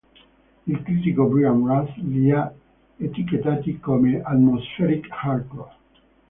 Il 0.65 0.81
critico 0.81 1.27
Brian 1.27 1.59
Russ 1.63 1.93
li 1.97 2.31
ha 2.31 2.51
etichettati 2.97 3.79
come 3.79 4.19
"atmospheric 4.19 5.05
hardcore". 5.11 5.73